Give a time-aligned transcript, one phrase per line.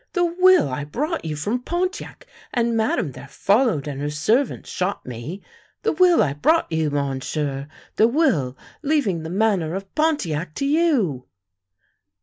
[0.13, 5.05] "The will I brought you from Pontiac, and Madame there followed and her servant shot
[5.05, 5.43] me.
[5.83, 7.67] The will I brought you, Monsieur.
[7.97, 11.27] The will leaving the Manor of Pontiac to you!